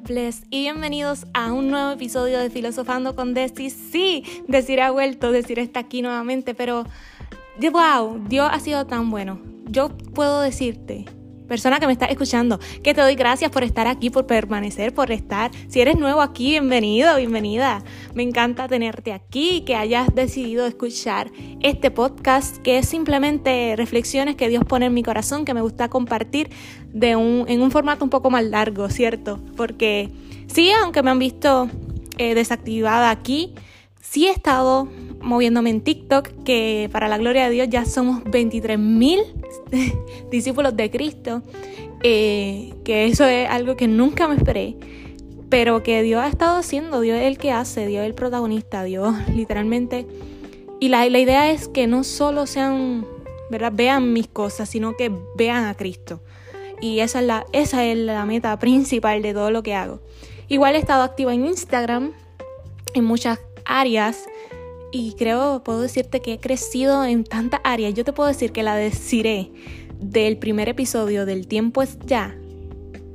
Bless 0.00 0.42
y 0.50 0.62
bienvenidos 0.62 1.26
a 1.34 1.52
un 1.52 1.70
nuevo 1.70 1.90
episodio 1.90 2.38
de 2.38 2.50
Filosofando 2.50 3.14
con 3.14 3.34
Desti. 3.34 3.70
Sí, 3.70 4.24
decir 4.48 4.80
ha 4.80 4.90
vuelto, 4.90 5.32
decir 5.32 5.58
está 5.58 5.80
aquí 5.80 6.02
nuevamente, 6.02 6.54
pero 6.54 6.84
wow, 7.70 8.20
Dios 8.28 8.48
ha 8.50 8.58
sido 8.58 8.86
tan 8.86 9.10
bueno. 9.10 9.40
Yo 9.66 9.90
puedo 10.14 10.40
decirte 10.40 11.04
persona 11.52 11.78
que 11.78 11.86
me 11.86 11.92
está 11.92 12.06
escuchando, 12.06 12.58
que 12.82 12.94
te 12.94 13.02
doy 13.02 13.14
gracias 13.14 13.50
por 13.50 13.62
estar 13.62 13.86
aquí, 13.86 14.08
por 14.08 14.26
permanecer, 14.26 14.94
por 14.94 15.12
estar. 15.12 15.50
Si 15.68 15.82
eres 15.82 15.98
nuevo 15.98 16.22
aquí, 16.22 16.52
bienvenido, 16.52 17.14
bienvenida. 17.18 17.84
Me 18.14 18.22
encanta 18.22 18.68
tenerte 18.68 19.12
aquí, 19.12 19.60
que 19.66 19.74
hayas 19.74 20.14
decidido 20.14 20.64
escuchar 20.64 21.30
este 21.60 21.90
podcast, 21.90 22.56
que 22.62 22.78
es 22.78 22.88
simplemente 22.88 23.74
reflexiones 23.76 24.34
que 24.34 24.48
Dios 24.48 24.64
pone 24.64 24.86
en 24.86 24.94
mi 24.94 25.02
corazón, 25.02 25.44
que 25.44 25.52
me 25.52 25.60
gusta 25.60 25.90
compartir 25.90 26.48
de 26.90 27.16
un, 27.16 27.44
en 27.46 27.60
un 27.60 27.70
formato 27.70 28.02
un 28.02 28.10
poco 28.10 28.30
más 28.30 28.44
largo, 28.44 28.88
¿cierto? 28.88 29.38
Porque 29.54 30.08
sí, 30.46 30.70
aunque 30.70 31.02
me 31.02 31.10
han 31.10 31.18
visto 31.18 31.68
eh, 32.16 32.34
desactivada 32.34 33.10
aquí, 33.10 33.52
sí 34.00 34.26
he 34.26 34.30
estado 34.30 34.88
moviéndome 35.20 35.68
en 35.68 35.82
TikTok, 35.82 36.30
que 36.44 36.88
para 36.92 37.08
la 37.08 37.18
gloria 37.18 37.44
de 37.44 37.50
Dios 37.50 37.68
ya 37.70 37.84
somos 37.84 38.24
23 38.24 38.78
mil 38.78 39.20
discípulos 40.32 40.76
de 40.76 40.90
Cristo, 40.90 41.42
eh, 42.02 42.74
que 42.84 43.06
eso 43.06 43.24
es 43.26 43.48
algo 43.48 43.76
que 43.76 43.86
nunca 43.86 44.26
me 44.26 44.34
esperé, 44.34 44.74
pero 45.48 45.84
que 45.84 46.02
Dios 46.02 46.20
ha 46.20 46.28
estado 46.28 46.56
haciendo, 46.56 47.00
Dios 47.00 47.18
es 47.18 47.26
el 47.26 47.38
que 47.38 47.52
hace, 47.52 47.86
Dios 47.86 48.02
es 48.02 48.08
el 48.08 48.14
protagonista, 48.14 48.82
Dios 48.82 49.14
literalmente. 49.34 50.06
Y 50.80 50.88
la, 50.88 51.08
la 51.08 51.20
idea 51.20 51.50
es 51.52 51.68
que 51.68 51.86
no 51.86 52.02
solo 52.02 52.46
sean, 52.46 53.06
¿verdad? 53.50 53.72
Vean 53.72 54.12
mis 54.12 54.26
cosas, 54.26 54.68
sino 54.68 54.96
que 54.96 55.12
vean 55.36 55.66
a 55.66 55.76
Cristo. 55.76 56.20
Y 56.80 56.98
esa 56.98 57.20
es 57.20 57.26
la, 57.26 57.46
esa 57.52 57.84
es 57.84 57.96
la 57.96 58.26
meta 58.26 58.58
principal 58.58 59.22
de 59.22 59.32
todo 59.32 59.52
lo 59.52 59.62
que 59.62 59.74
hago. 59.74 60.00
Igual 60.48 60.74
he 60.74 60.78
estado 60.78 61.04
activa 61.04 61.32
en 61.32 61.46
Instagram, 61.46 62.12
en 62.94 63.04
muchas 63.04 63.38
áreas 63.64 64.24
y 64.90 65.14
creo, 65.14 65.62
puedo 65.64 65.80
decirte 65.80 66.20
que 66.20 66.34
he 66.34 66.38
crecido 66.38 67.04
en 67.04 67.24
tantas 67.24 67.60
áreas. 67.64 67.94
Yo 67.94 68.04
te 68.04 68.12
puedo 68.12 68.28
decir 68.28 68.52
que 68.52 68.62
la 68.62 68.76
deciré 68.76 69.50
del 70.02 70.36
primer 70.36 70.68
episodio 70.68 71.24
del 71.26 71.46
tiempo 71.46 71.82
es 71.82 71.98
ya, 72.06 72.36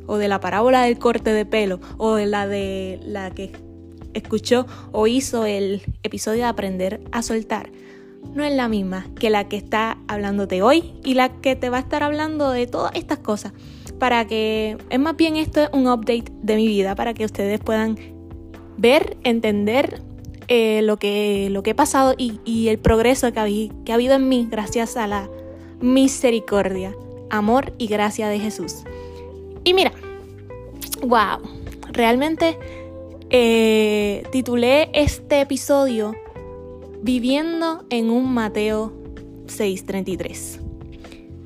o 0.05 0.17
de 0.17 0.27
la 0.27 0.39
parábola 0.39 0.83
del 0.83 0.97
corte 0.97 1.33
de 1.33 1.45
pelo, 1.45 1.79
o 1.97 2.15
de 2.15 2.25
la 2.25 2.47
de 2.47 2.99
la 3.03 3.31
que 3.31 3.51
escuchó 4.13 4.65
o 4.91 5.07
hizo 5.07 5.45
el 5.45 5.81
episodio 6.03 6.43
de 6.43 6.45
aprender 6.45 7.01
a 7.11 7.21
soltar, 7.21 7.69
no 8.33 8.43
es 8.43 8.53
la 8.53 8.67
misma 8.67 9.07
que 9.19 9.29
la 9.29 9.47
que 9.47 9.57
está 9.57 9.97
hablándote 10.07 10.61
hoy 10.61 10.93
y 11.03 11.13
la 11.13 11.29
que 11.29 11.55
te 11.55 11.69
va 11.69 11.77
a 11.77 11.81
estar 11.81 12.03
hablando 12.03 12.51
de 12.51 12.67
todas 12.67 12.91
estas 12.95 13.19
cosas. 13.19 13.53
Para 13.99 14.27
que, 14.27 14.77
es 14.89 14.99
más 14.99 15.15
bien 15.15 15.37
esto 15.37 15.61
es 15.61 15.69
un 15.73 15.87
update 15.87 16.31
de 16.41 16.55
mi 16.55 16.67
vida, 16.67 16.95
para 16.95 17.13
que 17.13 17.25
ustedes 17.25 17.59
puedan 17.59 17.97
ver, 18.77 19.17
entender 19.23 20.01
eh, 20.47 20.81
lo, 20.83 20.97
que, 20.97 21.49
lo 21.49 21.63
que 21.63 21.71
he 21.71 21.75
pasado 21.75 22.13
y, 22.17 22.67
el 22.67 22.77
progreso 22.77 23.31
que, 23.33 23.71
que 23.85 23.91
ha 23.91 23.95
habido 23.95 24.15
en 24.15 24.29
mí 24.29 24.47
gracias 24.49 24.97
a 24.97 25.07
la 25.07 25.29
misericordia, 25.81 26.95
amor 27.29 27.73
y 27.77 27.87
gracia 27.87 28.27
de 28.29 28.39
Jesús. 28.39 28.83
Y 29.63 29.73
mira, 29.73 29.91
wow, 31.01 31.39
realmente 31.91 32.57
eh, 33.29 34.23
titulé 34.31 34.89
este 34.93 35.41
episodio 35.41 36.15
Viviendo 36.99 37.85
en 37.91 38.09
un 38.09 38.33
Mateo 38.33 38.91
633 39.45 40.61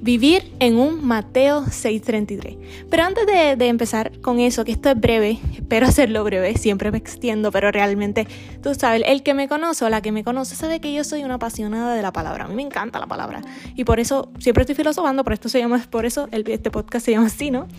vivir 0.02 0.52
en 0.60 0.78
un 0.78 1.06
Mateo 1.06 1.64
6:33. 1.66 2.58
Pero 2.90 3.04
antes 3.04 3.26
de, 3.26 3.68
empezar 3.68 4.20
con 4.20 4.40
eso, 4.40 4.66
que 4.66 4.72
esto 4.72 4.90
es 4.90 5.00
breve, 5.00 5.40
espero 5.72 5.88
hacerlo 5.88 6.26
breve, 6.26 6.58
siempre 6.58 6.92
me 6.92 6.98
extiendo, 6.98 7.50
pero 7.50 7.72
realmente, 7.72 8.28
tú 8.62 8.76
sabes, 8.76 9.04
el 9.06 9.24
que 9.24 9.34
me 9.34 9.48
conoce 9.48 9.86
o 9.86 9.90
la 9.90 10.02
que 10.02 10.12
me 10.12 10.22
conoce 10.22 10.54
sabe 10.58 10.82
que 10.82 10.94
yo 10.94 11.06
soy 11.06 11.24
una 11.24 11.36
apasionada 11.36 11.96
de 11.96 12.02
la 12.02 12.12
palabra. 12.12 12.44
A 12.44 12.48
mí 12.50 12.56
me 12.56 12.62
encanta 12.62 13.00
la 13.00 13.08
palabra. 13.08 13.40
Y 13.78 13.86
por 13.86 14.02
eso 14.02 14.34
siempre 14.38 14.64
estoy 14.64 14.76
filosofando, 14.76 15.24
por 15.24 15.32
esto 15.32 15.48
se 15.48 15.60
llama, 15.60 15.82
por 15.90 16.06
eso 16.06 16.28
este 16.34 16.72
podcast 16.72 17.06
se 17.06 17.14
llama 17.14 17.28
así, 17.28 17.52
¿no? 17.52 17.70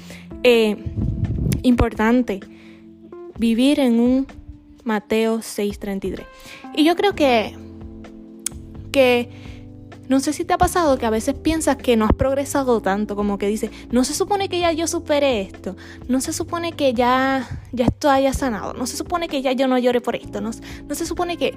Eh, 0.42 0.82
importante, 1.64 2.40
vivir 3.36 3.78
en 3.78 4.00
un 4.00 4.26
Mateo 4.84 5.40
6:33. 5.40 6.24
Y 6.74 6.84
yo 6.84 6.96
creo 6.96 7.14
que, 7.14 7.54
que 8.90 9.28
no 10.08 10.20
sé 10.20 10.32
si 10.32 10.44
te 10.44 10.52
ha 10.52 10.58
pasado 10.58 10.98
que 10.98 11.06
a 11.06 11.10
veces 11.10 11.34
piensas 11.34 11.76
que 11.76 11.96
no 11.96 12.04
has 12.04 12.12
progresado 12.12 12.80
tanto, 12.80 13.16
como 13.16 13.38
que 13.38 13.46
dices, 13.46 13.70
no 13.90 14.04
se 14.04 14.14
supone 14.14 14.48
que 14.48 14.60
ya 14.60 14.72
yo 14.72 14.86
superé 14.86 15.42
esto, 15.42 15.76
no 16.08 16.20
se 16.20 16.32
supone 16.32 16.72
que 16.72 16.92
ya, 16.92 17.48
ya 17.72 17.86
esto 17.86 18.10
haya 18.10 18.32
sanado, 18.32 18.74
no 18.74 18.86
se 18.86 18.96
supone 18.96 19.28
que 19.28 19.42
ya 19.42 19.52
yo 19.52 19.68
no 19.68 19.78
llore 19.78 20.00
por 20.00 20.16
esto, 20.16 20.40
no, 20.40 20.50
no 20.88 20.94
se 20.94 21.06
supone 21.06 21.36
que... 21.36 21.56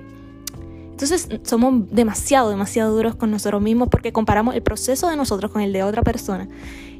Entonces 0.91 1.28
somos 1.44 1.91
demasiado, 1.91 2.50
demasiado 2.50 2.95
duros 2.95 3.16
con 3.16 3.29
nosotros 3.29 3.61
mismos 3.61 3.89
porque 3.89 4.13
comparamos 4.13 4.56
el 4.56 4.63
proceso 4.63 5.09
de 5.09 5.17
nosotros 5.17 5.51
con 5.51 5.62
el 5.62 5.73
de 5.73 5.83
otra 5.83 6.03
persona. 6.03 6.47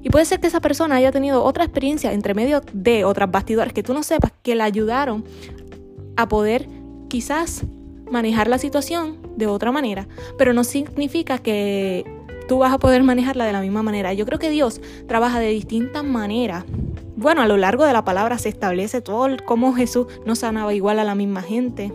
Y 0.04 0.10
puede 0.10 0.26
ser 0.26 0.42
que 0.42 0.48
esa 0.48 0.60
persona 0.60 0.96
haya 0.96 1.14
tenido 1.14 1.42
otra 1.46 1.64
experiencia 1.64 2.12
entre 2.12 2.34
medio 2.34 2.62
de 2.74 3.06
otras 3.06 3.32
bastidores 3.32 3.72
que 3.72 3.84
tú 3.84 3.94
no 3.94 4.04
sepas 4.04 4.34
que 4.44 4.54
la 4.54 4.66
ayudaron 4.66 5.24
a 6.18 6.28
poder 6.28 6.68
quizás 7.08 7.64
manejar 8.10 8.48
la 8.48 8.58
situación 8.58 9.18
de 9.36 9.48
otra 9.48 9.72
manera, 9.72 10.08
pero 10.38 10.54
no 10.54 10.64
significa 10.64 11.38
que 11.38 12.06
tú 12.48 12.60
vas 12.60 12.74
a 12.74 12.78
poder 12.78 13.04
manejarla 13.04 13.46
de 13.46 13.54
la 13.54 13.62
misma 13.62 13.84
manera. 13.84 14.14
Yo 14.14 14.26
creo 14.26 14.40
que 14.40 14.50
Dios 14.50 14.82
trabaja 15.08 15.40
de 15.40 15.50
distintas 15.50 16.04
maneras. 16.04 16.64
Bueno, 17.16 17.42
a 17.42 17.48
lo 17.48 17.58
largo 17.58 17.86
de 17.86 17.94
la 17.94 18.06
palabra 18.06 18.38
se 18.38 18.50
establece 18.50 19.02
todo 19.02 19.28
cómo 19.46 19.74
Jesús 19.74 20.08
no 20.26 20.36
sanaba 20.36 20.74
igual 20.74 21.00
a 21.00 21.04
la 21.04 21.16
misma 21.16 21.42
gente. 21.42 21.92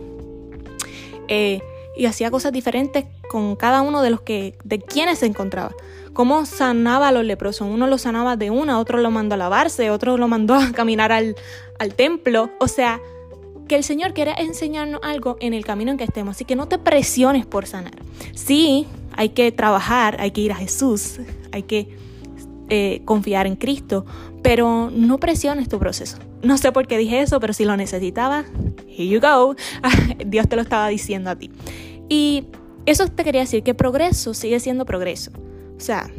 Eh, 1.27 1.61
y 1.95 2.05
hacía 2.05 2.31
cosas 2.31 2.51
diferentes 2.51 3.05
con 3.29 3.55
cada 3.55 3.81
uno 3.81 4.01
de 4.01 4.09
los 4.09 4.21
que, 4.21 4.57
de 4.63 4.79
quienes 4.79 5.19
se 5.19 5.25
encontraba. 5.25 5.71
Cómo 6.13 6.45
sanaba 6.45 7.09
a 7.09 7.11
los 7.11 7.23
leprosos. 7.23 7.67
Uno 7.69 7.87
lo 7.87 7.97
sanaba 7.97 8.35
de 8.35 8.49
una, 8.49 8.79
otro 8.79 8.97
lo 8.97 9.11
mandó 9.11 9.35
a 9.35 9.37
lavarse, 9.37 9.91
otro 9.91 10.17
lo 10.17 10.27
mandó 10.27 10.55
a 10.55 10.71
caminar 10.73 11.11
al, 11.11 11.35
al 11.79 11.93
templo. 11.93 12.49
O 12.59 12.67
sea, 12.67 12.99
que 13.71 13.77
el 13.77 13.85
Señor 13.85 14.13
quiere 14.13 14.33
enseñarnos 14.37 14.99
algo 15.01 15.37
en 15.39 15.53
el 15.53 15.63
camino 15.63 15.91
en 15.91 15.97
que 15.97 16.03
estemos. 16.03 16.35
Así 16.35 16.43
que 16.43 16.57
no 16.57 16.67
te 16.67 16.77
presiones 16.77 17.45
por 17.45 17.65
sanar. 17.65 17.93
Sí, 18.35 18.85
hay 19.13 19.29
que 19.29 19.53
trabajar, 19.53 20.19
hay 20.19 20.31
que 20.31 20.41
ir 20.41 20.51
a 20.51 20.55
Jesús, 20.55 21.21
hay 21.53 21.63
que 21.63 21.87
eh, 22.67 23.01
confiar 23.05 23.47
en 23.47 23.55
Cristo, 23.55 24.05
pero 24.43 24.91
no 24.91 25.19
presiones 25.19 25.69
tu 25.69 25.79
proceso. 25.79 26.17
No 26.43 26.57
sé 26.57 26.73
por 26.73 26.85
qué 26.85 26.97
dije 26.97 27.21
eso, 27.21 27.39
pero 27.39 27.53
si 27.53 27.63
lo 27.63 27.77
necesitaba, 27.77 28.43
here 28.89 29.07
you 29.07 29.21
go. 29.21 29.55
Dios 30.25 30.49
te 30.49 30.57
lo 30.57 30.63
estaba 30.63 30.89
diciendo 30.89 31.29
a 31.29 31.37
ti. 31.37 31.49
Y 32.09 32.47
eso 32.85 33.07
te 33.07 33.23
quería 33.23 33.39
decir, 33.39 33.63
que 33.63 33.73
progreso 33.73 34.33
sigue 34.33 34.59
siendo 34.59 34.83
progreso. 34.83 35.31
O 35.77 35.79
sea, 35.79 36.11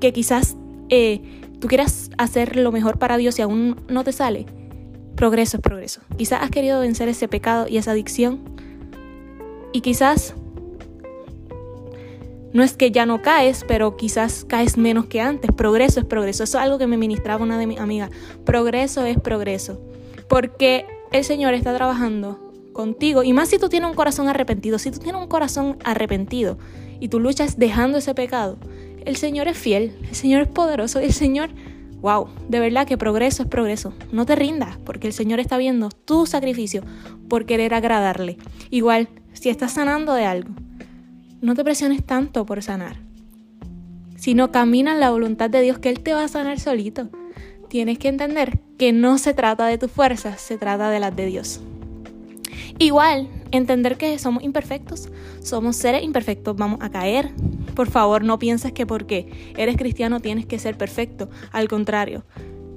que 0.00 0.12
quizás 0.12 0.56
eh, 0.88 1.20
tú 1.60 1.68
quieras 1.68 2.10
hacer 2.18 2.56
lo 2.56 2.72
mejor 2.72 2.98
para 2.98 3.18
Dios 3.18 3.38
y 3.38 3.42
aún 3.42 3.76
no 3.86 4.02
te 4.02 4.10
sale 4.10 4.46
progreso 5.18 5.56
es 5.56 5.62
progreso. 5.62 6.00
Quizás 6.16 6.42
has 6.42 6.50
querido 6.50 6.78
vencer 6.78 7.08
ese 7.08 7.26
pecado 7.26 7.66
y 7.68 7.76
esa 7.76 7.90
adicción 7.90 8.38
y 9.72 9.80
quizás 9.80 10.36
no 12.52 12.62
es 12.62 12.74
que 12.74 12.92
ya 12.92 13.04
no 13.04 13.20
caes, 13.20 13.64
pero 13.66 13.96
quizás 13.96 14.44
caes 14.44 14.78
menos 14.78 15.06
que 15.06 15.20
antes. 15.20 15.50
Progreso 15.50 15.98
es 15.98 16.06
progreso. 16.06 16.44
Eso 16.44 16.58
es 16.58 16.64
algo 16.64 16.78
que 16.78 16.86
me 16.86 16.96
ministraba 16.96 17.42
una 17.42 17.58
de 17.58 17.66
mis 17.66 17.80
amigas. 17.80 18.10
Progreso 18.44 19.04
es 19.06 19.18
progreso. 19.18 19.80
Porque 20.28 20.86
el 21.10 21.24
Señor 21.24 21.52
está 21.52 21.74
trabajando 21.74 22.52
contigo. 22.72 23.24
Y 23.24 23.32
más 23.32 23.48
si 23.48 23.58
tú 23.58 23.68
tienes 23.68 23.90
un 23.90 23.96
corazón 23.96 24.28
arrepentido. 24.28 24.78
Si 24.78 24.92
tú 24.92 25.00
tienes 25.00 25.20
un 25.20 25.28
corazón 25.28 25.78
arrepentido 25.82 26.58
y 27.00 27.08
tú 27.08 27.18
luchas 27.18 27.58
dejando 27.58 27.98
ese 27.98 28.14
pecado, 28.14 28.56
el 29.04 29.16
Señor 29.16 29.48
es 29.48 29.58
fiel. 29.58 29.98
El 30.08 30.14
Señor 30.14 30.42
es 30.42 30.48
poderoso. 30.48 31.00
El 31.00 31.12
Señor 31.12 31.50
wow, 32.00 32.28
de 32.48 32.60
verdad 32.60 32.86
que 32.86 32.98
progreso 32.98 33.42
es 33.42 33.48
progreso. 33.48 33.92
No 34.12 34.26
te 34.26 34.36
rindas, 34.36 34.76
porque 34.84 35.06
el 35.06 35.12
Señor 35.12 35.40
está 35.40 35.56
viendo 35.58 35.90
tu 35.90 36.26
sacrificio 36.26 36.82
por 37.28 37.46
querer 37.46 37.74
agradarle. 37.74 38.38
Igual, 38.70 39.08
si 39.32 39.48
estás 39.48 39.72
sanando 39.72 40.14
de 40.14 40.24
algo, 40.24 40.50
no 41.40 41.54
te 41.54 41.64
presiones 41.64 42.04
tanto 42.04 42.44
por 42.46 42.62
sanar, 42.62 42.96
sino 44.16 44.50
camina 44.50 44.92
en 44.92 45.00
la 45.00 45.10
voluntad 45.10 45.50
de 45.50 45.62
Dios 45.62 45.78
que 45.78 45.90
Él 45.90 46.00
te 46.00 46.14
va 46.14 46.24
a 46.24 46.28
sanar 46.28 46.58
solito. 46.58 47.08
Tienes 47.68 47.98
que 47.98 48.08
entender 48.08 48.60
que 48.78 48.92
no 48.92 49.18
se 49.18 49.34
trata 49.34 49.66
de 49.66 49.78
tus 49.78 49.90
fuerzas, 49.90 50.40
se 50.40 50.56
trata 50.56 50.90
de 50.90 51.00
las 51.00 51.14
de 51.14 51.26
Dios. 51.26 51.60
Igual, 52.78 53.28
entender 53.50 53.96
que 53.96 54.18
somos 54.18 54.42
imperfectos, 54.42 55.08
somos 55.42 55.76
seres 55.76 56.02
imperfectos, 56.02 56.56
vamos 56.56 56.78
a 56.82 56.90
caer, 56.90 57.30
por 57.74 57.90
favor, 57.90 58.24
no 58.24 58.38
pienses 58.38 58.72
que 58.72 58.86
porque 58.86 59.52
eres 59.56 59.76
cristiano 59.76 60.20
tienes 60.20 60.46
que 60.46 60.58
ser 60.58 60.76
perfecto. 60.76 61.28
Al 61.52 61.68
contrario, 61.68 62.24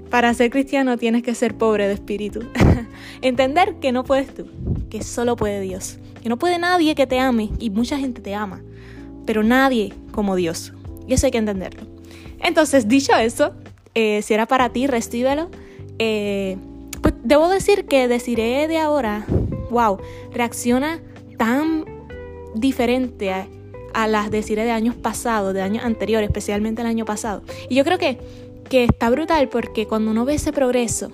para 0.10 0.33
ser 0.33 0.51
cristiano 0.51 0.98
tienes 0.98 1.24
que 1.24 1.33
ser 1.36 1.56
pobre 1.57 1.88
de 1.88 1.94
espíritu. 1.94 2.42
Entender 3.22 3.75
que 3.75 3.92
no 3.92 4.04
puedes 4.04 4.33
tú, 4.33 4.48
que 4.89 5.04
solo 5.04 5.36
puede 5.36 5.62
Dios. 5.62 5.98
Que 6.22 6.30
no 6.30 6.38
puede 6.38 6.60
nadie 6.60 6.94
que 6.95 7.07
te 7.07 7.19
ame 7.19 7.50
y 7.60 7.69
mucha 7.72 7.98
gente 7.98 8.22
te 8.22 8.36
ama, 8.36 8.62
pero 9.25 9.42
nadie 9.42 9.94
como 10.12 10.36
Dios. 10.36 10.74
Y 11.07 11.13
eso 11.13 11.25
hay 11.25 11.31
que 11.31 11.39
entenderlo. 11.39 11.81
Entonces, 12.44 12.88
dicho 12.88 13.16
eso, 13.16 13.54
eh, 13.95 14.22
si 14.22 14.33
era 14.33 14.45
para 14.45 14.69
ti, 14.69 14.88
recíbelo. 14.88 15.50
Eh, 16.00 16.57
Pues 17.01 17.16
debo 17.24 17.50
decir 17.50 17.86
que 17.86 18.07
Desiree 18.07 18.68
de 18.68 18.78
ahora, 18.78 19.25
wow, 19.71 19.97
reacciona 20.31 21.00
tan 21.38 21.85
diferente 22.53 23.33
a, 23.94 24.07
las 24.07 24.31
Desiree 24.31 24.63
de 24.63 24.71
años 24.71 24.95
pasados, 24.95 25.53
de 25.53 25.62
años 25.62 25.83
anteriores, 25.83 26.29
especialmente 26.29 26.81
el 26.81 26.88
año 26.88 27.03
pasado. 27.03 27.41
Y 27.68 27.75
yo 27.75 27.83
creo 27.83 27.97
que, 27.97 28.19
que 28.69 28.83
está 28.85 29.09
brutal 29.09 29.50
porque 29.50 29.88
cuando 29.88 30.12
uno 30.12 30.23
ve 30.23 30.35
ese 30.35 30.53
progreso, 30.53 31.12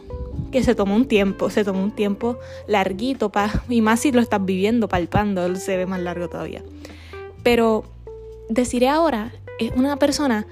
que 0.51 0.63
se 0.63 0.75
tomó 0.75 0.95
un 0.95 1.07
tiempo, 1.07 1.49
se 1.49 1.63
tomó 1.63 1.83
un 1.83 1.91
tiempo 1.91 2.37
larguito, 2.67 3.29
pa, 3.31 3.63
y 3.69 3.81
más 3.81 4.01
si 4.01 4.11
lo 4.11 4.21
estás 4.21 4.43
viviendo, 4.43 4.87
palpando, 4.87 5.55
se 5.55 5.77
ve 5.77 5.85
más 5.85 6.01
largo 6.01 6.29
todavía. 6.29 6.63
Pero 7.43 7.83
deciré 8.49 8.89
ahora, 8.89 9.33
es 9.59 9.71
una 9.75 9.97
persona 9.97 10.45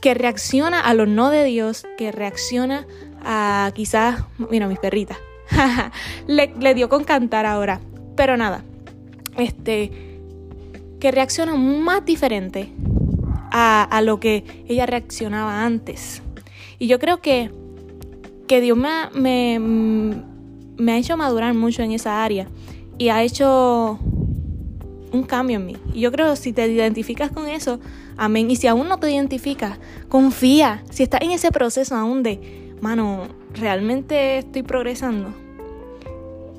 que 0.00 0.14
reacciona 0.14 0.80
a 0.80 0.94
lo 0.94 1.06
no 1.06 1.30
de 1.30 1.44
Dios, 1.44 1.84
que 1.96 2.12
reacciona 2.12 2.86
a 3.24 3.70
quizás, 3.74 4.24
mira, 4.50 4.66
mis 4.66 4.78
perritas, 4.78 5.18
le, 6.26 6.52
le 6.58 6.74
dio 6.74 6.88
con 6.88 7.04
cantar 7.04 7.46
ahora, 7.46 7.80
pero 8.16 8.36
nada, 8.36 8.64
este, 9.36 9.90
que 11.00 11.10
reacciona 11.10 11.54
más 11.54 12.04
diferente 12.04 12.72
a, 13.52 14.00
lo 14.02 14.18
que 14.20 14.44
ella 14.68 14.86
reaccionaba 14.86 15.64
antes. 15.64 16.22
Y 16.78 16.86
yo 16.86 16.98
creo 16.98 17.20
que 17.20 17.50
que 18.48 18.60
Dios 18.60 18.76
me, 18.76 19.58
me, 19.58 20.92
ha 20.92 20.98
hecho 20.98 21.16
madurar 21.16 21.54
mucho 21.54 21.82
en 21.82 21.92
esa 21.92 22.22
área 22.22 22.48
y 22.98 23.08
ha 23.08 23.22
hecho 23.22 23.98
un 25.12 25.22
cambio 25.26 25.56
en 25.56 25.66
mí. 25.66 25.76
Y 25.94 26.00
yo 26.00 26.12
creo 26.12 26.30
que 26.30 26.36
si 26.36 26.52
te 26.52 26.66
identificas 26.66 27.30
con 27.30 27.48
eso, 27.48 27.80
amén. 28.16 28.50
Y 28.50 28.56
si 28.56 28.66
aún 28.66 28.88
no 28.88 28.98
te 28.98 29.10
identificas, 29.10 29.78
confía. 30.08 30.82
Si 30.90 31.02
estás 31.02 31.22
en 31.22 31.30
ese 31.30 31.50
proceso 31.50 31.94
aún 31.96 32.22
de, 32.22 32.74
mano, 32.82 33.28
realmente 33.54 34.38
estoy 34.38 34.62
progresando. 34.62 35.32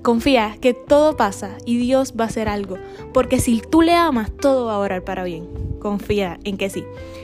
Confía 0.03 0.57
que 0.59 0.73
todo 0.73 1.15
pasa 1.15 1.57
y 1.65 1.77
Dios 1.77 2.13
va 2.19 2.25
a 2.25 2.27
hacer 2.27 2.49
algo. 2.49 2.77
Porque 3.13 3.39
si 3.39 3.61
tú 3.61 3.81
le 3.81 3.93
amas, 3.93 4.31
todo 4.35 4.65
va 4.65 4.73
a 4.73 4.79
orar 4.79 5.05
para 5.05 5.23
bien. 5.23 5.47
Confía 5.79 6.39
en 6.43 6.57
que 6.57 6.69
sí. 6.69 6.83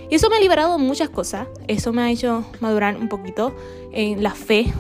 Y 0.10 0.16
eso 0.16 0.30
me 0.30 0.38
ha 0.38 0.40
liberado 0.40 0.80
muchas 0.80 1.10
cosas. 1.10 1.48
Eso 1.68 1.92
me 1.92 2.02
ha 2.02 2.10
hecho 2.10 2.46
madurar 2.62 2.96
un 2.96 3.10
poquito 3.10 3.54
en 3.92 4.24
la 4.24 4.32
fe. 4.32 4.74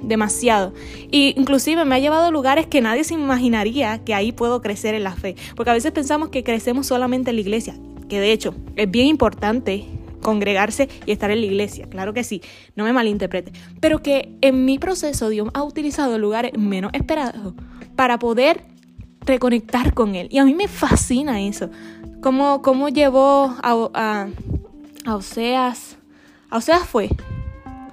demasiado. 0.00 0.72
Y 1.10 1.34
inclusive 1.38 1.84
me 1.84 1.94
ha 1.94 1.98
llevado 1.98 2.26
a 2.26 2.30
lugares 2.30 2.66
que 2.66 2.80
nadie 2.80 3.04
se 3.04 3.14
imaginaría 3.14 4.04
que 4.04 4.14
ahí 4.14 4.32
puedo 4.32 4.60
crecer 4.60 4.94
en 4.94 5.04
la 5.04 5.12
fe. 5.12 5.36
Porque 5.56 5.70
a 5.70 5.74
veces 5.74 5.92
pensamos 5.92 6.28
que 6.28 6.44
crecemos 6.44 6.86
solamente 6.86 7.30
en 7.30 7.36
la 7.36 7.42
iglesia. 7.42 7.74
Que 8.08 8.20
de 8.20 8.32
hecho 8.32 8.54
es 8.76 8.90
bien 8.90 9.06
importante 9.06 9.86
congregarse 10.24 10.88
y 11.06 11.12
estar 11.12 11.30
en 11.30 11.40
la 11.40 11.46
iglesia, 11.46 11.86
claro 11.88 12.12
que 12.12 12.24
sí, 12.24 12.42
no 12.74 12.82
me 12.82 12.92
malinterprete, 12.92 13.52
pero 13.80 14.02
que 14.02 14.36
en 14.40 14.64
mi 14.64 14.80
proceso 14.80 15.28
Dios 15.28 15.50
ha 15.54 15.62
utilizado 15.62 16.18
lugares 16.18 16.52
menos 16.58 16.90
esperados 16.94 17.54
para 17.94 18.18
poder 18.18 18.62
reconectar 19.20 19.94
con 19.94 20.16
Él. 20.16 20.28
Y 20.30 20.38
a 20.38 20.44
mí 20.44 20.54
me 20.54 20.66
fascina 20.66 21.40
eso, 21.40 21.70
cómo, 22.20 22.62
cómo 22.62 22.88
llevó 22.88 23.54
a, 23.62 24.28
a 25.04 25.14
Oseas. 25.14 25.98
A 26.50 26.56
Oseas 26.56 26.88
fue. 26.88 27.10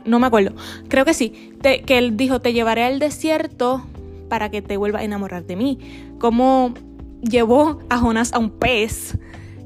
No 0.06 0.20
me 0.20 0.28
acuerdo. 0.28 0.56
Creo 0.88 1.06
que 1.06 1.14
sí. 1.14 1.54
que 1.62 1.98
él 1.98 2.18
dijo, 2.18 2.40
te 2.40 2.54
llevaré 2.54 2.84
al 2.84 3.00
desierto 3.00 3.86
para 4.30 4.50
que 4.50 4.62
te 4.62 4.78
vuelva 4.78 5.00
a 5.00 5.04
enamorar 5.04 5.46
de 5.46 5.56
mí. 5.56 5.80
Cómo 6.20 6.74
llevó 7.22 7.80
a 7.90 7.98
Jonás 7.98 8.34
a 8.34 8.40
un 8.40 8.52
pez. 8.52 9.18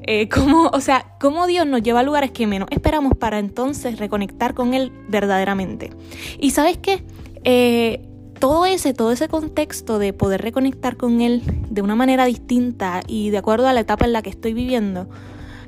Eh, 0.06 0.28
cómo, 0.28 0.70
o 0.72 0.80
sea, 0.80 1.06
cómo 1.20 1.46
Dios 1.46 1.66
nos 1.66 1.82
lleva 1.82 2.00
a 2.00 2.02
lugares 2.02 2.30
que 2.30 2.46
menos 2.46 2.68
esperamos 2.70 3.16
para 3.16 3.38
entonces 3.38 3.98
reconectar 3.98 4.54
con 4.54 4.74
Él 4.74 4.92
verdaderamente. 5.08 5.90
Y 6.38 6.50
sabes 6.50 6.78
qué? 6.78 7.04
Eh, 7.44 8.06
todo 8.38 8.66
ese, 8.66 8.94
todo 8.94 9.12
ese 9.12 9.28
contexto 9.28 9.98
de 9.98 10.12
poder 10.12 10.42
reconectar 10.42 10.96
con 10.96 11.20
Él 11.20 11.42
de 11.70 11.82
una 11.82 11.94
manera 11.94 12.24
distinta 12.24 13.02
y 13.06 13.30
de 13.30 13.38
acuerdo 13.38 13.66
a 13.66 13.72
la 13.72 13.80
etapa 13.80 14.04
en 14.04 14.12
la 14.12 14.22
que 14.22 14.30
estoy 14.30 14.52
viviendo, 14.52 15.08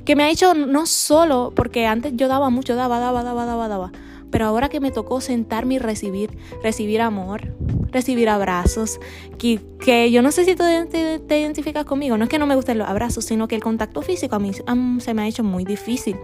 que 0.05 0.15
me 0.15 0.23
ha 0.23 0.29
hecho 0.29 0.53
no 0.53 0.85
solo 0.85 1.51
porque 1.55 1.85
antes 1.85 2.13
yo 2.15 2.27
daba 2.27 2.49
mucho, 2.49 2.75
daba, 2.75 2.99
daba, 2.99 3.23
daba, 3.23 3.45
daba, 3.45 3.67
daba, 3.67 3.91
pero 4.31 4.45
ahora 4.45 4.69
que 4.69 4.79
me 4.79 4.91
tocó 4.91 5.21
sentarme 5.21 5.75
y 5.75 5.79
recibir, 5.79 6.37
recibir 6.63 7.01
amor, 7.01 7.53
recibir 7.91 8.29
abrazos, 8.29 8.99
que, 9.37 9.59
que 9.83 10.11
yo 10.11 10.21
no 10.21 10.31
sé 10.31 10.45
si 10.45 10.55
tú 10.55 10.63
te, 10.89 11.39
identificas 11.39 11.85
conmigo, 11.85 12.17
no 12.17 12.25
es 12.25 12.29
que 12.29 12.39
no 12.39 12.45
me 12.45 12.55
gusten 12.55 12.77
los 12.77 12.87
abrazos, 12.87 13.25
sino 13.25 13.47
que 13.47 13.55
el 13.55 13.63
contacto 13.63 14.01
físico 14.01 14.35
a 14.35 14.39
mí 14.39 14.51
se 14.99 15.13
me 15.13 15.21
ha 15.21 15.27
hecho 15.27 15.43
muy 15.43 15.65
difícil, 15.65 16.15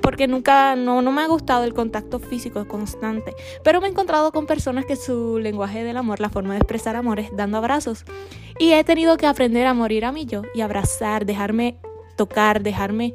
porque 0.00 0.28
nunca, 0.28 0.76
no, 0.76 1.02
no 1.02 1.12
me 1.12 1.22
ha 1.22 1.26
gustado 1.26 1.64
el 1.64 1.74
contacto 1.74 2.18
físico 2.18 2.66
constante, 2.68 3.34
pero 3.64 3.80
me 3.80 3.88
he 3.88 3.90
encontrado 3.90 4.32
con 4.32 4.46
personas 4.46 4.86
que 4.86 4.96
su 4.96 5.38
lenguaje 5.38 5.84
del 5.84 5.96
amor, 5.96 6.20
la 6.20 6.30
forma 6.30 6.54
de 6.54 6.58
expresar 6.58 6.96
amor 6.96 7.20
es 7.20 7.34
dando 7.36 7.58
abrazos, 7.58 8.04
y 8.58 8.72
he 8.72 8.84
tenido 8.84 9.16
que 9.16 9.26
aprender 9.26 9.66
a 9.66 9.74
morir 9.74 10.04
a 10.04 10.12
mí 10.12 10.26
yo 10.26 10.42
y 10.54 10.60
abrazar, 10.60 11.26
dejarme 11.26 11.78
tocar, 12.16 12.62
dejarme 12.62 13.14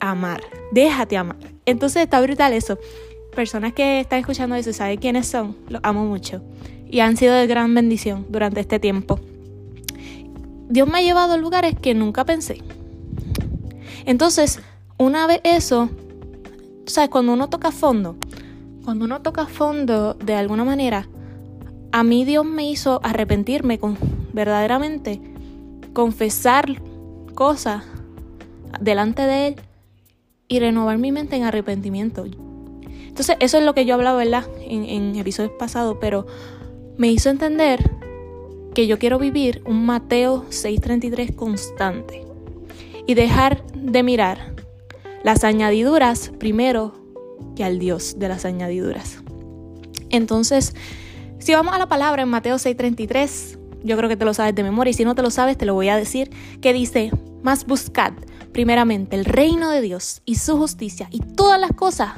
amar. 0.00 0.42
Déjate 0.70 1.16
amar. 1.16 1.36
Entonces 1.66 2.02
está 2.02 2.20
brutal 2.20 2.52
eso. 2.52 2.78
Personas 3.34 3.72
que 3.72 4.00
están 4.00 4.20
escuchando 4.20 4.56
eso 4.56 4.70
y 4.70 4.72
saben 4.72 4.98
quiénes 4.98 5.26
son, 5.26 5.56
los 5.68 5.80
amo 5.84 6.04
mucho. 6.04 6.42
Y 6.90 7.00
han 7.00 7.16
sido 7.16 7.34
de 7.34 7.46
gran 7.46 7.74
bendición 7.74 8.26
durante 8.28 8.60
este 8.60 8.78
tiempo. 8.80 9.20
Dios 10.68 10.88
me 10.88 10.98
ha 10.98 11.02
llevado 11.02 11.34
a 11.34 11.36
lugares 11.36 11.74
que 11.80 11.94
nunca 11.94 12.24
pensé. 12.24 12.62
Entonces, 14.04 14.60
una 14.98 15.26
vez 15.26 15.40
eso, 15.44 15.90
sabes, 16.86 17.10
cuando 17.10 17.32
uno 17.32 17.48
toca 17.48 17.70
fondo, 17.70 18.16
cuando 18.84 19.04
uno 19.04 19.22
toca 19.22 19.46
fondo 19.46 20.14
de 20.14 20.34
alguna 20.34 20.64
manera, 20.64 21.08
a 21.92 22.02
mí 22.02 22.24
Dios 22.24 22.44
me 22.44 22.70
hizo 22.70 23.00
arrepentirme 23.02 23.78
con 23.78 23.96
verdaderamente 24.32 25.20
confesar 25.92 26.80
cosas 27.34 27.84
delante 28.80 29.22
de 29.22 29.48
Él 29.48 29.56
y 30.48 30.60
renovar 30.60 30.98
mi 30.98 31.12
mente 31.12 31.36
en 31.36 31.44
arrepentimiento. 31.44 32.26
Entonces, 33.18 33.36
eso 33.40 33.58
es 33.58 33.64
lo 33.64 33.74
que 33.74 33.84
yo 33.84 33.94
hablaba, 33.94 34.16
¿verdad? 34.16 34.46
En, 34.60 34.84
en 34.84 35.16
episodios 35.16 35.50
pasados, 35.58 35.96
pero 36.00 36.24
me 36.96 37.08
hizo 37.08 37.30
entender 37.30 37.90
que 38.76 38.86
yo 38.86 39.00
quiero 39.00 39.18
vivir 39.18 39.60
un 39.66 39.84
Mateo 39.84 40.44
6:33 40.50 41.34
constante 41.34 42.24
y 43.08 43.14
dejar 43.14 43.66
de 43.74 44.04
mirar 44.04 44.54
las 45.24 45.42
añadiduras 45.42 46.30
primero 46.38 46.94
que 47.56 47.64
al 47.64 47.80
Dios 47.80 48.20
de 48.20 48.28
las 48.28 48.44
añadiduras. 48.44 49.18
Entonces, 50.10 50.76
si 51.40 51.54
vamos 51.54 51.74
a 51.74 51.78
la 51.78 51.88
palabra 51.88 52.22
en 52.22 52.28
Mateo 52.28 52.54
6:33, 52.54 53.58
yo 53.82 53.96
creo 53.96 54.08
que 54.08 54.16
te 54.16 54.26
lo 54.26 54.32
sabes 54.32 54.54
de 54.54 54.62
memoria 54.62 54.92
y 54.92 54.94
si 54.94 55.04
no 55.04 55.16
te 55.16 55.22
lo 55.22 55.32
sabes 55.32 55.58
te 55.58 55.66
lo 55.66 55.74
voy 55.74 55.88
a 55.88 55.96
decir, 55.96 56.30
que 56.60 56.72
dice, 56.72 57.10
más 57.42 57.66
buscad 57.66 58.12
primeramente 58.52 59.16
el 59.16 59.24
reino 59.24 59.70
de 59.70 59.80
Dios 59.80 60.22
y 60.24 60.36
su 60.36 60.56
justicia 60.56 61.08
y 61.10 61.18
todas 61.18 61.60
las 61.60 61.72
cosas 61.72 62.12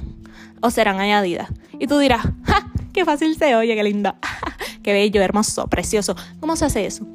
os 0.61 0.75
serán 0.75 1.01
añadidas. 1.01 1.49
Y 1.79 1.87
tú 1.87 1.99
dirás, 1.99 2.27
¡ja! 2.45 2.71
¡Qué 2.93 3.05
fácil 3.05 3.37
se 3.37 3.55
oye, 3.57 3.75
qué 3.75 3.83
lindo! 3.83 4.15
¡Qué 4.83 4.93
bello, 4.93 5.23
hermoso, 5.23 5.67
precioso! 5.69 6.17
¿Cómo 6.41 6.57
se 6.57 6.65
hace 6.67 6.87
eso? 6.87 7.07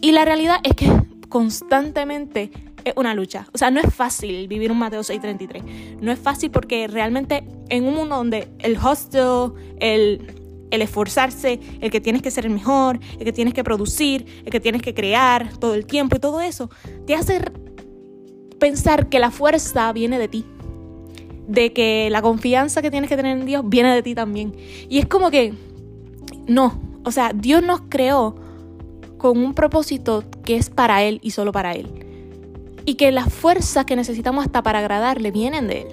Y 0.00 0.12
la 0.12 0.24
realidad 0.24 0.58
es 0.62 0.74
que 0.74 0.90
constantemente 1.28 2.50
es 2.84 2.92
una 2.96 3.14
lucha. 3.14 3.46
O 3.52 3.58
sea, 3.58 3.70
no 3.70 3.80
es 3.80 3.92
fácil 3.92 4.46
vivir 4.46 4.70
un 4.70 4.78
Mateo 4.78 5.00
6:33. 5.00 6.00
No 6.00 6.12
es 6.12 6.18
fácil 6.18 6.50
porque 6.50 6.86
realmente 6.86 7.44
en 7.68 7.84
un 7.84 7.94
mundo 7.94 8.16
donde 8.16 8.48
el 8.60 8.76
hostel, 8.76 9.52
el, 9.80 10.34
el 10.70 10.82
esforzarse, 10.82 11.58
el 11.80 11.90
que 11.90 12.00
tienes 12.00 12.22
que 12.22 12.30
ser 12.30 12.46
el 12.46 12.52
mejor, 12.52 13.00
el 13.18 13.24
que 13.24 13.32
tienes 13.32 13.54
que 13.54 13.64
producir, 13.64 14.42
el 14.44 14.50
que 14.50 14.60
tienes 14.60 14.82
que 14.82 14.94
crear 14.94 15.56
todo 15.58 15.74
el 15.74 15.86
tiempo 15.86 16.16
y 16.16 16.20
todo 16.20 16.40
eso, 16.40 16.70
te 17.06 17.14
hace 17.14 17.40
pensar 18.60 19.08
que 19.08 19.18
la 19.18 19.30
fuerza 19.30 19.92
viene 19.92 20.18
de 20.18 20.28
ti, 20.28 20.44
de 21.46 21.72
que 21.72 22.08
la 22.10 22.22
confianza 22.22 22.82
que 22.82 22.90
tienes 22.90 23.08
que 23.08 23.16
tener 23.16 23.38
en 23.38 23.46
Dios 23.46 23.62
viene 23.66 23.94
de 23.94 24.02
ti 24.02 24.14
también. 24.14 24.54
Y 24.88 24.98
es 24.98 25.06
como 25.06 25.30
que, 25.30 25.54
no, 26.46 26.80
o 27.04 27.10
sea, 27.10 27.32
Dios 27.34 27.62
nos 27.62 27.82
creó 27.88 28.36
con 29.18 29.38
un 29.38 29.54
propósito 29.54 30.24
que 30.44 30.56
es 30.56 30.70
para 30.70 31.02
Él 31.02 31.20
y 31.22 31.30
solo 31.30 31.52
para 31.52 31.72
Él. 31.72 31.88
Y 32.84 32.94
que 32.94 33.10
las 33.12 33.32
fuerzas 33.32 33.84
que 33.84 33.96
necesitamos 33.96 34.44
hasta 34.44 34.62
para 34.62 34.80
agradarle 34.80 35.30
vienen 35.30 35.68
de 35.68 35.82
Él. 35.82 35.88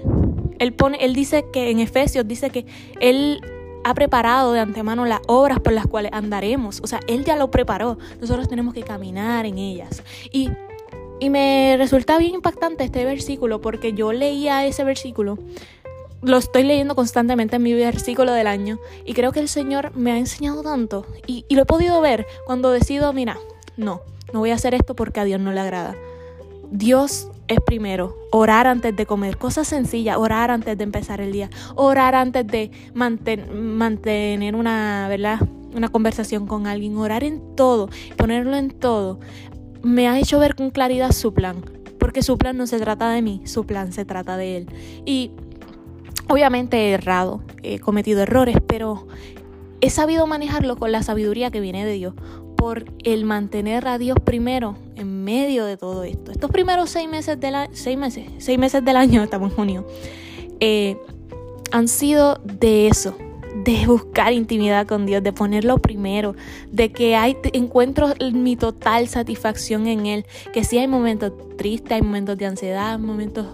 Él, 0.58 0.72
pone, 0.72 0.98
él 1.04 1.14
dice 1.14 1.44
que 1.52 1.70
en 1.70 1.80
Efesios 1.80 2.26
dice 2.26 2.50
que 2.50 2.66
Él 3.00 3.40
ha 3.84 3.94
preparado 3.94 4.52
de 4.52 4.60
antemano 4.60 5.04
las 5.04 5.20
obras 5.26 5.60
por 5.60 5.72
las 5.72 5.86
cuales 5.86 6.12
andaremos. 6.14 6.80
O 6.82 6.86
sea, 6.86 7.00
Él 7.06 7.24
ya 7.24 7.36
lo 7.36 7.50
preparó. 7.50 7.98
Nosotros 8.20 8.48
tenemos 8.48 8.74
que 8.74 8.82
caminar 8.82 9.46
en 9.46 9.58
ellas. 9.58 10.02
Y 10.32 10.50
y 11.20 11.30
me 11.30 11.76
resulta 11.78 12.18
bien 12.18 12.34
impactante 12.34 12.84
este 12.84 13.04
versículo 13.04 13.60
porque 13.60 13.92
yo 13.92 14.12
leía 14.12 14.66
ese 14.66 14.84
versículo, 14.84 15.38
lo 16.22 16.38
estoy 16.38 16.62
leyendo 16.62 16.94
constantemente 16.94 17.56
en 17.56 17.62
mi 17.62 17.74
versículo 17.74 18.32
del 18.32 18.46
año 18.46 18.78
y 19.04 19.12
creo 19.14 19.32
que 19.32 19.40
el 19.40 19.48
Señor 19.48 19.94
me 19.94 20.12
ha 20.12 20.18
enseñado 20.18 20.62
tanto 20.62 21.06
y, 21.26 21.44
lo 21.50 21.62
he 21.62 21.66
podido 21.66 22.00
ver 22.00 22.26
cuando 22.46 22.70
decido, 22.70 23.12
mira, 23.12 23.38
no, 23.76 24.00
no 24.32 24.40
voy 24.40 24.50
a 24.50 24.54
hacer 24.54 24.74
esto 24.74 24.96
porque 24.96 25.20
a 25.20 25.24
Dios 25.24 25.40
no 25.40 25.52
le 25.52 25.60
agrada. 25.60 25.94
Dios 26.70 27.28
es 27.46 27.58
primero, 27.60 28.16
orar 28.32 28.66
antes 28.66 28.96
de 28.96 29.04
comer, 29.06 29.36
cosas 29.36 29.68
sencillas, 29.68 30.16
orar 30.16 30.50
antes 30.50 30.78
de 30.78 30.84
empezar 30.84 31.20
el 31.20 31.30
día, 31.30 31.50
orar 31.74 32.14
antes 32.14 32.46
de 32.46 32.70
mantener 32.94 34.56
una, 34.56 35.10
una 35.74 35.88
conversación 35.90 36.46
con 36.46 36.66
alguien, 36.66 36.96
orar 36.96 37.22
en 37.22 37.54
todo, 37.54 37.90
ponerlo 38.16 38.56
en 38.56 38.70
todo, 38.70 39.20
me 39.84 40.08
ha 40.08 40.18
hecho 40.18 40.38
ver 40.38 40.56
con 40.56 40.70
claridad 40.70 41.12
su 41.12 41.32
plan. 41.32 41.62
Porque 41.98 42.22
su 42.22 42.36
plan 42.36 42.56
no 42.56 42.66
se 42.66 42.78
trata 42.78 43.10
de 43.10 43.22
mí, 43.22 43.42
su 43.44 43.64
plan 43.64 43.92
se 43.92 44.04
trata 44.04 44.36
de 44.36 44.56
él. 44.56 44.66
Y 45.04 45.30
obviamente 46.28 46.76
he 46.76 46.92
errado, 46.92 47.42
he 47.62 47.78
cometido 47.78 48.22
errores, 48.22 48.56
pero 48.66 49.06
he 49.80 49.90
sabido 49.90 50.26
manejarlo 50.26 50.76
con 50.76 50.92
la 50.92 51.02
sabiduría 51.02 51.50
que 51.50 51.60
viene 51.60 51.84
de 51.86 51.92
Dios. 51.92 52.14
Por 52.56 52.84
el 53.04 53.24
mantener 53.24 53.86
a 53.86 53.98
Dios 53.98 54.16
primero 54.24 54.76
en 54.96 55.24
medio 55.24 55.66
de 55.66 55.76
todo 55.76 56.04
esto. 56.04 56.32
Estos 56.32 56.50
primeros 56.50 56.90
seis 56.90 57.08
meses 57.08 57.38
del 57.38 57.54
año, 57.54 57.70
seis 57.74 57.98
meses, 57.98 58.30
seis 58.38 58.58
meses 58.58 58.84
del 58.84 58.96
año, 58.96 59.22
estamos 59.22 59.50
en 59.50 59.56
junio, 59.56 59.86
eh, 60.60 60.96
han 61.72 61.88
sido 61.88 62.40
de 62.42 62.86
eso, 62.86 63.16
de 63.54 63.86
buscar 63.86 64.32
intimidad 64.32 64.86
con 64.86 65.06
Dios, 65.06 65.22
de 65.22 65.32
ponerlo 65.32 65.78
primero, 65.78 66.34
de 66.70 66.90
que 66.90 67.14
hay 67.14 67.36
encuentro 67.52 68.12
mi 68.32 68.56
total 68.56 69.08
satisfacción 69.08 69.86
en 69.86 70.06
Él, 70.06 70.26
que 70.52 70.64
sí 70.64 70.78
hay 70.78 70.88
momentos 70.88 71.32
tristes, 71.56 71.92
hay 71.92 72.02
momentos 72.02 72.36
de 72.36 72.46
ansiedad, 72.46 72.98
momentos 72.98 73.46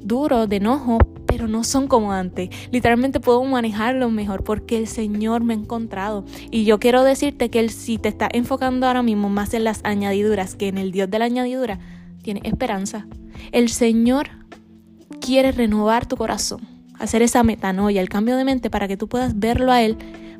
duros, 0.00 0.48
de 0.48 0.56
enojo, 0.56 0.98
pero 1.26 1.48
no 1.48 1.64
son 1.64 1.88
como 1.88 2.12
antes. 2.12 2.50
Literalmente 2.70 3.20
puedo 3.20 3.42
manejarlo 3.44 4.10
mejor 4.10 4.44
porque 4.44 4.76
el 4.76 4.86
Señor 4.86 5.42
me 5.42 5.54
ha 5.54 5.56
encontrado. 5.56 6.26
Y 6.50 6.64
yo 6.64 6.78
quiero 6.78 7.02
decirte 7.04 7.48
que 7.48 7.60
Él 7.60 7.70
si 7.70 7.96
te 7.96 8.10
está 8.10 8.28
enfocando 8.32 8.86
ahora 8.86 9.02
mismo 9.02 9.30
más 9.30 9.54
en 9.54 9.64
las 9.64 9.80
añadiduras 9.84 10.56
que 10.56 10.68
en 10.68 10.76
el 10.76 10.92
Dios 10.92 11.10
de 11.10 11.18
la 11.18 11.24
añadidura, 11.24 11.78
tiene 12.22 12.42
esperanza. 12.44 13.06
El 13.50 13.70
Señor 13.70 14.28
quiere 15.20 15.52
renovar 15.52 16.06
tu 16.06 16.16
corazón 16.16 16.71
hacer 17.02 17.22
esa 17.22 17.42
metanoia, 17.42 18.00
el 18.00 18.08
cambio 18.08 18.36
de 18.36 18.44
mente 18.44 18.70
para 18.70 18.88
que 18.88 18.96
tú 18.96 19.08
puedas 19.08 19.38
verlo 19.38 19.72
a 19.72 19.82
Él 19.82 19.96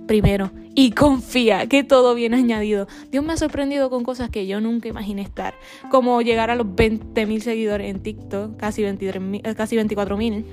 primero. 0.07 0.51
Y 0.75 0.93
confía 0.93 1.67
que 1.67 1.85
todo 1.85 2.15
viene 2.15 2.37
añadido. 2.37 2.87
Dios 3.11 3.25
me 3.25 3.35
ha 3.35 3.37
sorprendido 3.37 3.91
con 3.91 4.05
cosas 4.05 4.31
que 4.31 4.47
yo 4.47 4.61
nunca 4.61 4.89
imaginé 4.89 5.23
estar, 5.23 5.55
como 5.91 6.23
llegar 6.23 6.51
a 6.51 6.55
los 6.55 6.75
20 6.75 7.27
mil 7.27 7.43
seguidores 7.43 7.91
en 7.91 8.01
TikTok, 8.01 8.57
casi, 8.57 8.83
23, 8.83 9.23
eh, 9.45 9.55
casi 9.55 9.77
24 9.77 10.17
mil, 10.17 10.47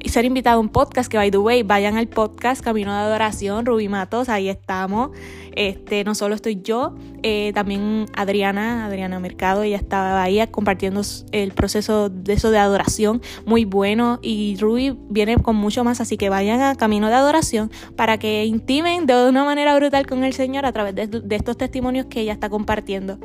como 0.00 0.12
ser 0.12 0.24
invitado 0.24 0.56
a 0.56 0.60
un 0.60 0.68
podcast, 0.68 1.10
que 1.10 1.16
by 1.16 1.30
the 1.30 1.38
way, 1.38 1.62
vayan 1.62 1.96
al 1.96 2.08
podcast 2.08 2.62
Camino 2.62 2.92
de 2.92 2.98
Adoración, 2.98 3.66
Rubí 3.66 3.88
Matos, 3.88 4.28
ahí 4.28 4.48
estamos. 4.48 5.10
Este, 5.52 6.04
no 6.04 6.14
solo 6.14 6.34
estoy 6.34 6.60
yo, 6.62 6.94
eh, 7.22 7.52
también 7.54 8.06
Adriana, 8.14 8.86
Adriana 8.86 9.18
Mercado, 9.18 9.62
ella 9.62 9.76
estaba 9.76 10.22
ahí 10.22 10.44
compartiendo 10.48 11.02
el 11.32 11.52
proceso 11.52 12.08
de 12.08 12.32
eso 12.32 12.50
de 12.50 12.58
adoración, 12.58 13.20
muy 13.46 13.64
bueno. 13.64 14.18
Y 14.22 14.56
Rubí 14.60 14.96
viene 15.08 15.36
con 15.38 15.56
mucho 15.56 15.84
más, 15.84 16.00
así 16.00 16.16
que 16.16 16.28
vayan 16.28 16.60
a 16.60 16.74
Camino 16.76 17.08
de 17.08 17.14
Adoración 17.14 17.70
para 17.96 18.18
que 18.18 18.44
intimen 18.44 19.06
de 19.06 19.28
una 19.28 19.44
manera 19.44 19.76
brutal 19.76 20.06
con 20.06 20.24
el 20.24 20.32
Señor 20.32 20.66
a 20.66 20.72
través 20.72 20.94
de, 20.94 21.36
estos 21.36 21.56
testimonios 21.56 22.06
que 22.06 22.20
ella 22.20 22.32
está 22.32 22.48
compartiendo. 22.48 23.18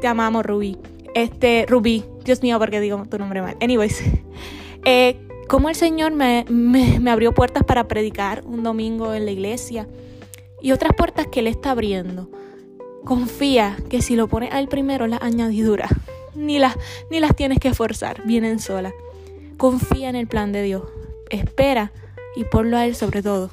Te 0.00 0.06
amamos, 0.06 0.44
Rubí. 0.44 0.78
Este, 1.14 1.66
Rubí, 1.68 2.04
Dios 2.24 2.42
mío, 2.42 2.58
porque 2.58 2.80
digo 2.80 3.02
tu 3.06 3.18
nombre 3.18 3.42
mal. 3.42 3.56
Anyways. 3.60 4.02
Eh, 4.84 5.31
cómo 5.52 5.68
el 5.68 5.74
Señor 5.74 6.12
me, 6.12 6.46
abrió 7.10 7.34
puertas 7.34 7.62
para 7.62 7.86
predicar 7.86 8.42
un 8.46 8.62
domingo 8.62 9.12
en 9.12 9.26
la 9.26 9.32
iglesia 9.32 9.86
y 10.62 10.72
otras 10.72 10.92
puertas 10.96 11.26
que 11.26 11.40
Él 11.40 11.46
está 11.46 11.72
abriendo. 11.72 12.30
Confía 13.04 13.76
que 13.90 14.00
si 14.00 14.16
lo 14.16 14.28
pones 14.28 14.50
al 14.50 14.68
primero, 14.68 15.06
las 15.06 15.20
añadiduras, 15.20 15.90
ni 16.34 16.58
las, 16.58 16.78
ni 17.10 17.20
las 17.20 17.36
tienes 17.36 17.58
que 17.58 17.74
forzar, 17.74 18.22
vienen 18.24 18.60
solas. 18.60 18.94
Confía 19.58 20.08
en 20.08 20.16
el 20.16 20.26
plan 20.26 20.52
de 20.52 20.62
Dios, 20.62 20.84
espera 21.28 21.92
y 22.34 22.44
ponlo 22.44 22.78
a 22.78 22.86
Él 22.86 22.94
sobre 22.94 23.22
todo. 23.22 23.50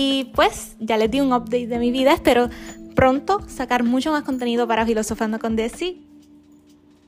Y 0.00 0.30
pues 0.32 0.76
ya 0.78 0.96
les 0.96 1.10
di 1.10 1.20
un 1.20 1.32
update 1.32 1.66
de 1.66 1.78
mi 1.80 1.90
vida. 1.90 2.12
Espero 2.12 2.48
pronto 2.94 3.40
sacar 3.48 3.82
mucho 3.82 4.12
más 4.12 4.22
contenido 4.22 4.68
para 4.68 4.86
Filosofando 4.86 5.40
con 5.40 5.56
Desi. 5.56 6.06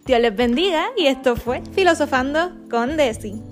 Dios 0.06 0.20
les 0.20 0.34
bendiga 0.34 0.86
y 0.96 1.06
esto 1.06 1.36
fue 1.36 1.62
Filosofando 1.72 2.50
con 2.68 2.96
Desi. 2.96 3.49